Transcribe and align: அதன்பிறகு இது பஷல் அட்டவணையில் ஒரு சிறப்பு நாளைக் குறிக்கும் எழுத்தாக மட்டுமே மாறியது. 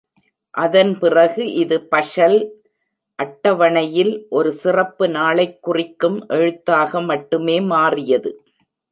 அதன்பிறகு 0.53 1.43
இது 1.53 1.75
பஷல் 1.87 2.37
அட்டவணையில் 3.19 4.25
ஒரு 4.29 4.51
சிறப்பு 4.53 5.09
நாளைக் 5.09 5.61
குறிக்கும் 5.61 6.27
எழுத்தாக 6.27 7.01
மட்டுமே 7.01 7.61
மாறியது. 7.65 8.31